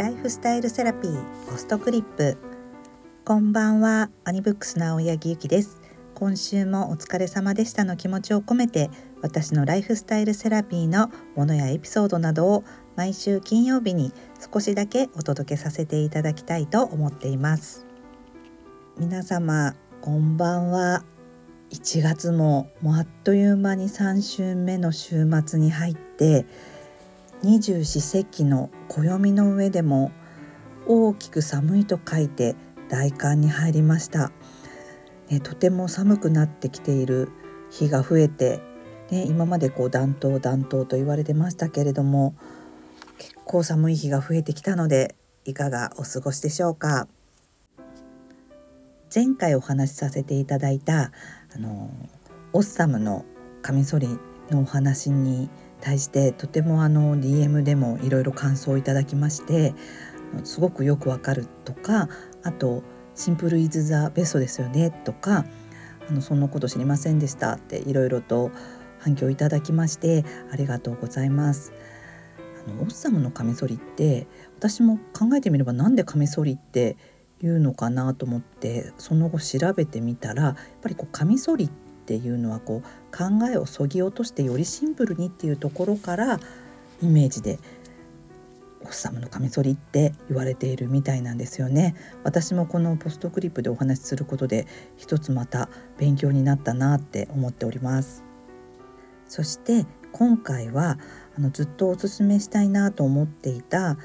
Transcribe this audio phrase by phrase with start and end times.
[0.00, 2.38] ライフスタイルセラピーポストクリップ。
[3.22, 5.78] こんばんはアニブックスの青柳ゆきです。
[6.14, 8.88] 今週もお疲れ様でしたの気持ちを込めて
[9.20, 12.64] 私のライフスタイルセラピーのものやエピソードなどを
[12.96, 14.14] 毎週金曜日に
[14.50, 17.86] 少しだけお届けさせていただきたいと思っています。
[18.96, 21.04] 皆様こんばんは。
[21.72, 26.46] 1月ももうあっという間に3週目の週末に入って
[27.42, 30.12] 二十四節気の暦の上でも
[30.86, 32.54] 大きく寒いと書いて
[32.88, 34.32] 大寒に入りました、
[35.28, 37.30] ね、とても寒くなってきている
[37.70, 38.60] 日が増えて、
[39.10, 42.34] ね、今までこう暖冬暖冬と言われてましたけれども
[43.18, 47.08] 結構寒い日が増えてきたのでいかがお過ごしでしょうか。
[49.12, 51.10] 前回お話しさせていただいた
[51.52, 51.90] あの
[52.52, 53.24] オッサムの
[53.60, 54.06] カミソリ
[54.50, 59.74] のお話に対してとてもあの DM でもいろいろ感想をいただきまして
[60.44, 62.08] すごくよくわかるとか
[62.42, 62.82] あと
[63.14, 65.44] 「シンプルイズ・ザ・ベストですよね」とか
[66.08, 68.50] あの「そんなこと知りませんでした」っていろいろと
[68.98, 71.72] 反響いただきましてありがとうございます。
[72.66, 74.26] あのオッサムのカミソリって
[74.58, 76.98] 私も考えてみればなんでカミソリって
[77.40, 86.40] 言うのかなと思ってその後調べてみたらやっぱりこうカミソリってっていうのはこう考えをそぎ落としてよりシンプルにっていうところから
[87.00, 87.60] イメージで
[88.80, 91.94] オッサムのカミソリって言われているみたいなんですよね。
[92.24, 94.66] 私もこのポストクリップでお話しすることで
[94.96, 98.24] 一つまた勉強になったなって思っております。
[99.28, 100.98] そして今回は
[101.36, 103.96] あのずっとおすすめしたいなと思っていたあ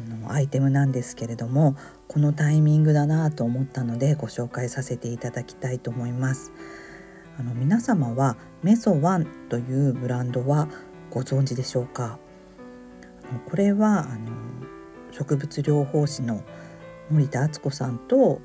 [0.00, 1.76] のアイテムなんですけれども
[2.08, 6.52] このタイミングだなと思ったのでご紹介させていただきたいと思います。
[7.40, 10.68] あの皆様はメソワンというブランドは
[11.08, 12.18] ご存知でしょうか？
[13.48, 14.30] これはあの
[15.10, 16.42] 植物療法士の
[17.08, 18.42] 森田敦子さんと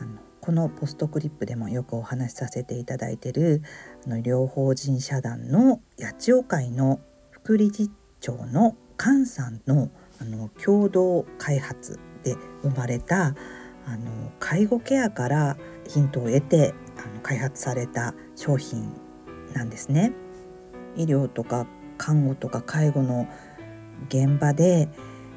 [0.00, 3.62] あのこのポストクリップでもよくお話しさせていただいている
[4.06, 7.00] あの療法人社団の八千代会の
[7.30, 7.90] 副理事
[8.20, 9.90] 長の菅さんの
[10.22, 13.34] あの共同開発で生まれた
[13.88, 15.56] あの介護ケアから
[15.88, 18.92] ヒントを得てあの開発された商品
[19.54, 20.12] なんですね。
[20.96, 21.66] 医療とか
[21.96, 23.26] 看護とか介護の
[24.08, 24.88] 現場で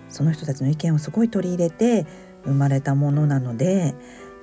[0.09, 2.05] その人たちの意見をすごい取り入れて
[2.43, 3.95] 生まれたものなので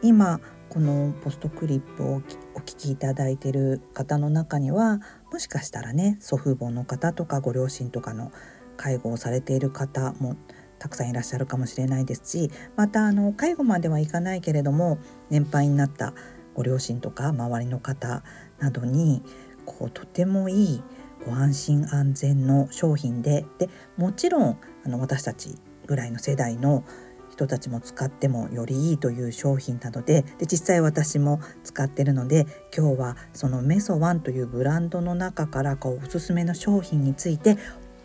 [0.02, 0.40] 今
[0.70, 2.22] このポストクリップを
[2.54, 5.00] お聞きいただいている方の中には
[5.32, 8.32] もしかしたらね祖父母の方とかご両親とかの
[8.76, 10.36] 介護をされている方も
[10.78, 14.99] たくさんいらっしゃるかもしれないですしまたあの介護まではいかないけれども
[15.31, 16.15] 年配になった
[16.55, 18.22] ご両親とか周りの方
[18.59, 19.22] などに
[19.65, 20.83] こうとてもいい
[21.25, 25.56] ご安心安全の商品ででもちろんあの私たち
[25.87, 26.84] ぐらいの世代の
[27.31, 32.47] 人たちも使ってもよりいいという商品なのでで実際私も使ってるので
[32.77, 37.56] 今日はそのメソワンというブランドの中からこうおすすめの商品について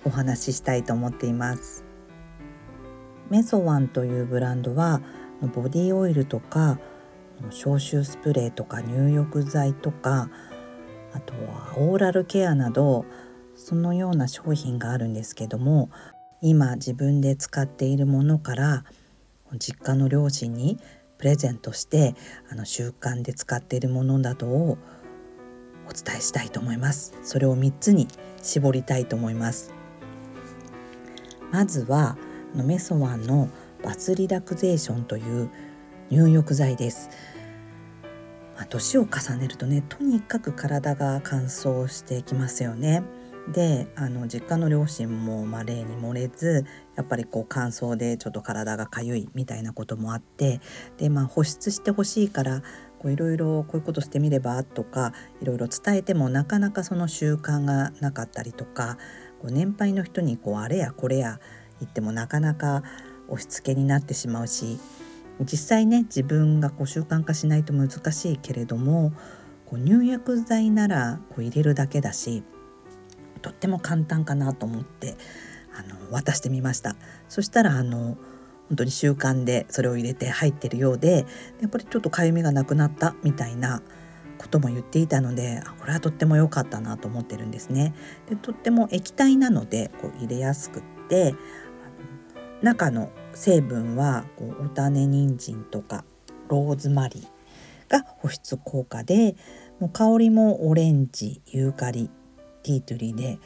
[0.06, 1.93] お話ししたいと思っています。
[3.30, 5.02] メソワンというブランドは
[5.54, 6.80] ボディオイルとか
[7.50, 10.30] 消臭スプレーとか入浴剤とか
[11.14, 13.06] あとはオーラルケアなど
[13.56, 15.90] そのような商品があるんですけども
[16.42, 18.84] 今自分で使っているものから
[19.60, 20.80] 実家の両親に
[21.18, 22.16] プレゼントして
[22.52, 24.78] あの習慣で使っているものなどを
[25.88, 27.14] お伝えしたいと思います。
[27.24, 28.08] それを3つに
[28.42, 29.74] 絞りたいと思います。
[31.52, 32.18] まずは
[32.62, 33.50] メソワンの
[33.84, 35.50] バスリラクゼーションという
[36.10, 37.10] 入浴剤です
[38.56, 43.04] まあ、年を重ねるとねとにかく体が乾燥してきますよね。
[43.52, 46.66] であの実家の両親も、まあ、例に漏れず
[46.96, 50.62] やっぱりこう乾燥でちょっと体がかゆいみたいなこともあって
[50.98, 52.62] で、まあ、保湿してほしいから
[53.04, 58.98] いろいろこういうことしてみればとかいろいろ伝えてもなかなかその習慣がなかったりとか
[59.42, 61.42] こう年配の人にこうあれやこれや
[61.80, 62.84] 言ってもなかなか
[63.28, 64.80] 押し付けになってしまうし
[65.42, 69.14] 実際ね自分がこう習慣化しないと難しいけれども
[69.66, 72.44] こう入浴剤ならこう入れるだけだし
[73.42, 75.18] とっても簡単かなと思って
[75.78, 76.96] あの渡してみました
[77.28, 78.18] そしたらあの
[78.70, 81.26] 本当に習慣でそれを入れて入ってるようで
[81.62, 83.82] やっぱりちょっとかゆみがなくなったみたいな
[84.38, 87.94] ことも言っていたのでこれはとっても良かったなと思ってるんですね。
[88.30, 91.36] でとっても液体なのでこう入れやすくって
[92.64, 96.06] 中の成分はこうお種人参とか
[96.48, 99.36] ローズマリーが保湿効果で
[99.82, 102.10] もう香りもオレンジユーカリ
[102.64, 103.40] ティートゥリーで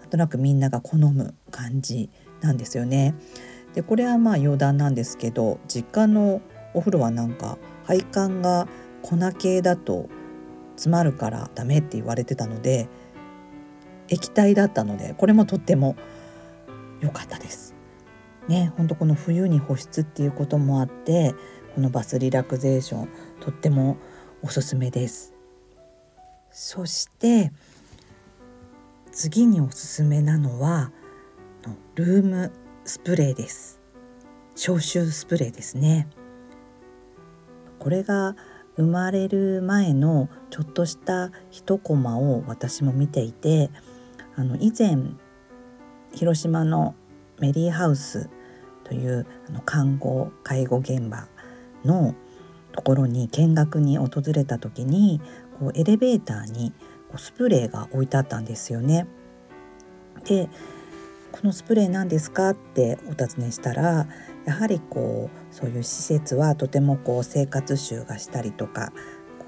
[0.00, 2.08] なんとなくみんなが好む感じ
[2.40, 3.14] なんですよね。
[3.74, 6.40] でこれはまあ余談なんですけど実家の
[6.72, 8.68] お風呂はなんか配管が
[9.02, 10.08] 粉系だと
[10.76, 12.88] 詰まるからダメって言われてたので
[14.08, 15.94] 液体だったのでこれもとっても
[17.00, 17.71] 良かったです。
[18.48, 21.34] ね、ほんとこの冬に保湿っていうこともあって
[21.74, 23.08] このバスリラクゼーション
[23.40, 23.96] とっても
[24.42, 25.34] おすすめです。
[26.50, 27.50] そして
[29.10, 30.92] 次におすすめなのは
[31.94, 32.52] ルーム
[32.84, 33.80] スプレーです
[34.54, 36.08] 消臭スプレーですね
[37.78, 38.36] これが
[38.76, 43.70] 生まれる前のちょっとした一コマを私も見ていて
[44.36, 44.96] あの以前
[46.14, 46.94] 広島の
[47.40, 48.28] メリーハウス
[48.84, 51.28] というあの看護介護現場
[51.84, 52.14] の
[52.72, 55.20] ところに見学に訪れた時に
[55.58, 56.72] こうエレベーターに
[57.08, 59.06] こうスプレーが置いてあったんですよね。
[60.24, 60.48] で
[61.32, 64.06] このスプレー何ですかってお尋ねしたら
[64.44, 68.92] やはりこうそういう施設はとてもこう生活臭がしたりとか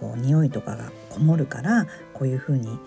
[0.00, 2.78] こう匂いとかがこもるからこういうふうに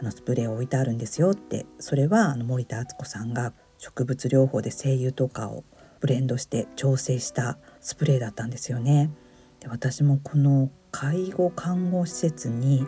[0.00, 5.64] あのスプレーを置いてあるんですよってそれはあの森田敦子さんが植物療法で精油とかを
[6.00, 9.10] ブレンドして調整したスプレーだったんですよね。
[9.60, 12.86] で私もこの介護看護施設に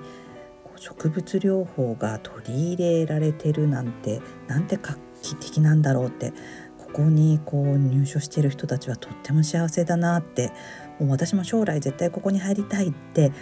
[0.77, 6.33] 植物療法が取り入れられてるなんてなんて画期的なんだろうって
[6.79, 10.53] ここにこう入所してる人たちはとっても幸せだなって
[10.99, 13.33] もう私も将来絶対ここに入りたいって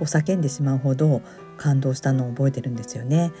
[0.00, 1.22] お叫んでしまうほど
[1.56, 3.32] 感動したのを覚えてるんですよね。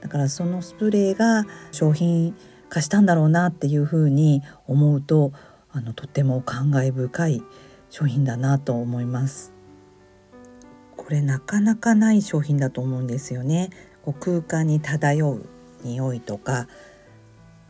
[0.00, 2.36] だからそのスプレーが商品
[2.72, 5.32] 化したんだろうなっていうふうに思うと
[5.72, 7.42] あのとっても感慨深い
[7.90, 9.52] 商品だなと思います。
[10.96, 13.68] これなかなかない商品だと思うんですよね。
[14.04, 15.46] こう空間に漂う
[15.84, 16.66] 匂いとか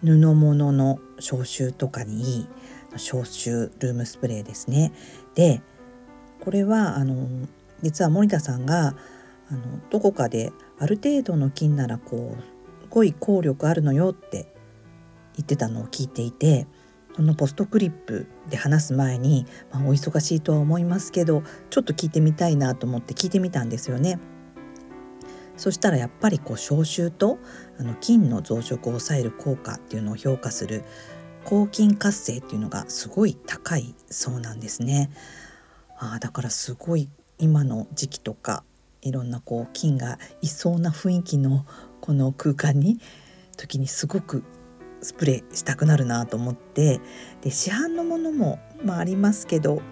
[0.05, 2.49] 布物の消臭とかにいい
[2.97, 4.93] 消臭ルームスプレーですね。
[5.35, 5.63] で
[6.41, 7.27] これはあの
[7.83, 8.95] 実は森田さんが
[9.51, 9.61] あの
[9.91, 12.43] どこかである程度の菌ならこう
[12.85, 14.53] すごい効力あるのよって
[15.37, 16.67] 言ってたのを聞いていて
[17.15, 24.19] このポストクリップで話す前に、まあ、お忙しいとは思いますけどちょっと聞いてみたいなと思って聞いてみたんですよね。
[25.57, 27.39] そしたらやっぱりこう消臭と
[27.79, 30.83] あの菌の増殖を抑える効果っていうのを評価する
[31.45, 35.11] 抗菌活性っていうのがすごい高いそうなんですね。
[35.99, 37.09] あだからすごい
[37.39, 38.65] 今の時期とか
[39.03, 41.67] いろんなこう菌がいそうな雰囲気の
[42.01, 42.99] この空間に
[43.57, 44.43] 時にすごく
[45.03, 47.01] スプレーしたくなるなと思って
[47.43, 49.83] で市販のものも、まあ、ありますけど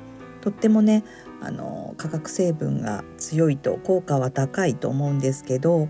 [0.41, 1.05] とってもね
[1.43, 5.89] あの化学成分が強いと効果は高いと思うんですけど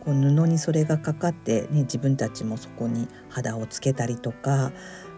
[0.00, 4.72] こう布にそれがかかって、ね、自分たちもそこに肌をつけたりとか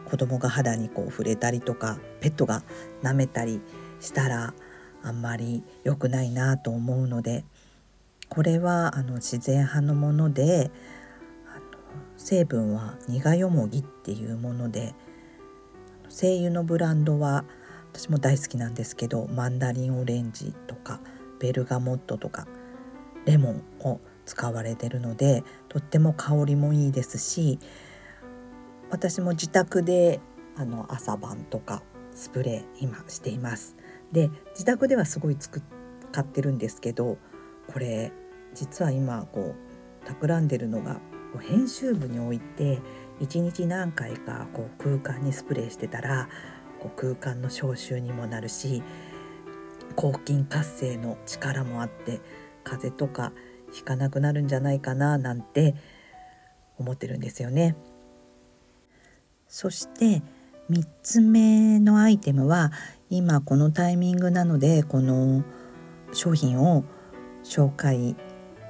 [0.04, 2.62] 子供が肌にこう触れたりとかペットが
[3.02, 3.62] 舐めたり
[4.00, 4.54] したら
[5.02, 7.44] あんまり良くないなと思うので
[8.28, 10.70] これはあの自然派のもので
[12.16, 14.94] 成分は苦よもぎっていうもので
[16.08, 17.44] 精油のブランドは
[17.92, 21.00] 私も大好きなんですけどマンダリンオレンジとか
[21.40, 22.46] ベルガモットとか
[23.24, 27.58] レモンを使われてるのでとっても香りもいいですし
[28.90, 30.20] 私も自宅で
[30.56, 31.82] あの朝晩とか
[32.14, 33.76] スプレー今しています。
[34.12, 35.62] で自宅ではすごい作っ
[36.14, 37.18] 買ってるんですけど
[37.66, 38.12] これ
[38.54, 41.00] 実は今こう企んでるのが
[41.34, 42.80] こう編集部に置いて
[43.18, 46.28] 一日何回かこう空間にスプレーしてたら
[46.78, 48.84] こう空間の消臭にもなるし
[49.96, 52.20] 抗菌活性の力もあって
[52.62, 53.32] 風邪とか
[53.72, 55.74] ひかなくなるんじゃないかななんて
[56.78, 57.76] 思ってるんですよね。
[59.48, 60.22] そして
[60.70, 62.70] 3つ目のアイテムは
[63.10, 65.42] 今このタイミングなのでこの
[66.12, 66.84] 商品を
[67.42, 68.14] 紹介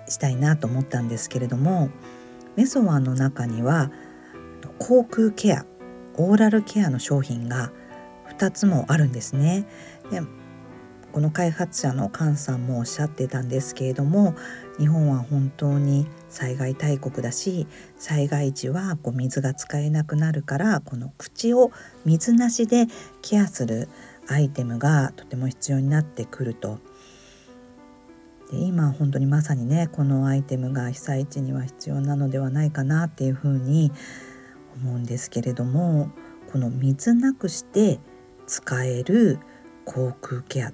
[0.08, 1.90] したいなと思ったんですけれども
[2.56, 3.90] メソワンの中には
[4.78, 5.66] 口腔ケア
[6.16, 7.72] オーラルケアの商品が
[8.38, 9.66] 2つもあるんですね。
[10.10, 10.22] で
[11.12, 14.34] この開発者の菅さんもおっしゃってたんですけれども
[14.80, 21.70] 日本は本当に災害大国だし災害時はこう水が使えなくなるからこの口を
[22.04, 22.88] 水なしで
[23.22, 23.88] ケアする
[24.26, 26.80] アイテムがとても必要になってくると。
[28.54, 33.90] で今本当にまさにねこのアイテムが被災地には必要なのではないかなっていうふうに
[34.76, 36.10] 思うんですけれども
[36.52, 37.98] この水なくして
[38.46, 39.40] 使える
[39.84, 40.72] 口腔ケア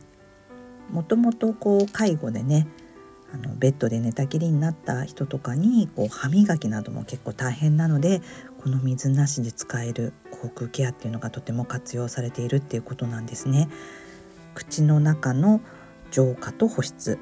[0.91, 2.69] もともとこう介護でね
[3.33, 8.21] あのベッドで寝たきりになった人とかにこう歯磨きなども結構大変なので
[8.61, 13.69] この水なしで使える口腔ケアっていうのがとても活用されているっていうことなんですね。
[14.55, 15.61] 口の中の
[16.11, 17.19] 浄化と保湿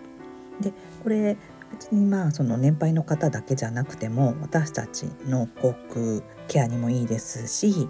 [0.60, 0.72] で
[1.02, 1.36] これ
[1.72, 7.88] 別にまあその年配の方だけじゃなくても私たちの口腔ケアにもいいですし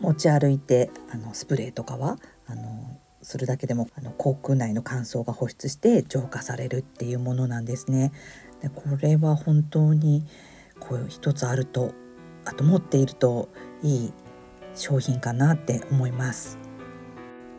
[0.00, 8.12] 持ち歩いてあのスプレーとかはあのするだけでもあの口腔内の乾燥が保湿して浄化されるっていうものなんですね。
[8.60, 10.24] でこれは本当に
[10.78, 11.92] こう一つあると
[12.44, 13.48] あと持っていると
[13.82, 14.12] いい
[14.74, 16.58] 商品かなって思います。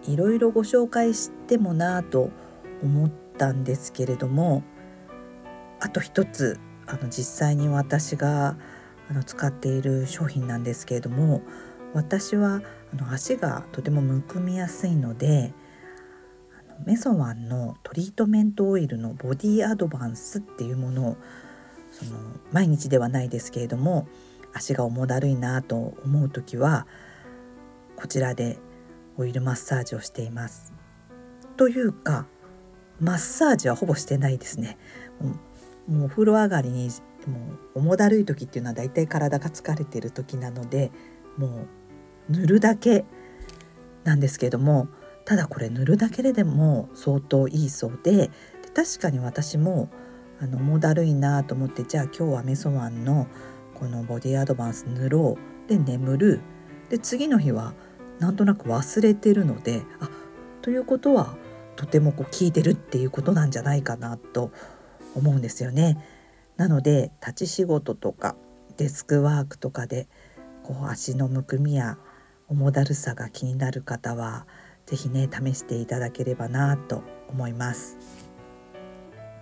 [0.07, 2.29] いろいろご紹介してもなぁと
[2.81, 4.63] 思ったんですけれども
[5.79, 8.57] あと一つあの実際に私が
[9.09, 11.41] あの使っている商品なんですけれども
[11.93, 12.61] 私は
[12.93, 15.53] あの足がとてもむくみやすいので
[16.85, 21.17] メソワンのトリートメントオイルのボディアドバンスっていうものを
[21.91, 22.11] その
[22.51, 24.07] 毎日ではないですけれども
[24.53, 26.85] 足が重だるいなと思う時は
[27.95, 28.59] こちらで
[29.17, 30.71] オイルマッサージをしています。
[31.57, 32.27] というか
[32.99, 34.77] マッサージはほぼしてないですね。
[35.87, 36.89] もうお風呂上がりに
[37.27, 37.37] も
[37.75, 40.91] う重だるい時っていうのはだいたい体が疲れてる時なので
[41.37, 41.67] も
[42.29, 43.05] う塗るだけ
[44.03, 44.87] なんですけども
[45.25, 48.31] ただこれ塗るだけでも相当いいそうで
[48.73, 49.89] 確かに私も
[50.39, 53.27] あの重だるいなと思ってじゃあ今日はメソワンの
[53.75, 56.41] このボディアドバンス塗ろうで眠る
[56.89, 57.73] で次の日は
[58.19, 60.09] なんとなく忘れてるのであ
[60.61, 61.35] ということは
[61.77, 64.51] とてもこう効いてるっていうことなんじゃないかなと
[65.15, 66.03] 思うんですよね。
[66.57, 68.35] なので立ち仕事とか
[68.75, 70.09] デスクワークとかで
[70.63, 71.97] こう足のむくみや
[72.49, 74.45] 重だるさが気になる方は
[74.85, 77.97] 是非ね試していただければなと思います。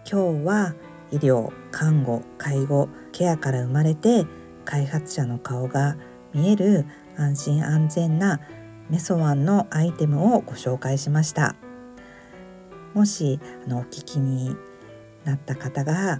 [0.10, 0.76] 今日は
[1.12, 4.26] 医療看護介護ケアから生まれて
[4.66, 5.98] 開発者の顔が
[6.34, 6.86] 見える
[7.18, 8.42] 安心安全な
[8.90, 11.56] メソワンのアイテムをご紹介しました
[12.96, 14.56] もしあのお聞きに
[15.26, 16.16] なった方があ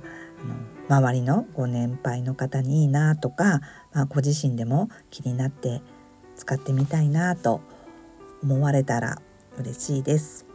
[0.88, 3.62] の周りのご年配の方にいいなとか、
[3.94, 5.82] まあ、ご自身でも気になって
[6.36, 7.62] 使ってみたいなと
[8.44, 9.22] 思われたら
[9.58, 10.46] 嬉しいです。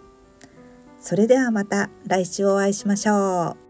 [1.01, 3.70] それではまた来週お会いしましょう。